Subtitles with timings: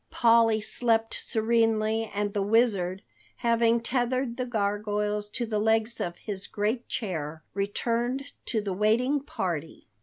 [0.09, 3.03] Polly slept serenely and the Wizard,
[3.35, 9.19] having tethered the gargoyles to the legs of his great chair, returned to the waiting
[9.21, 9.87] party.